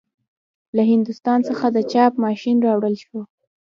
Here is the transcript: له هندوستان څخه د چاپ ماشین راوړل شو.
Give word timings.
له 0.75 0.83
هندوستان 0.91 1.39
څخه 1.49 1.65
د 1.69 1.77
چاپ 1.91 2.13
ماشین 2.25 2.57
راوړل 2.67 2.95
شو. 3.03 3.19